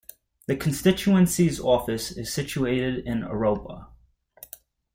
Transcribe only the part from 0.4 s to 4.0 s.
The constituency office is situated in Aroab.